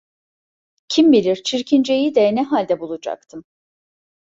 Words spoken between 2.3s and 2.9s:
ne halde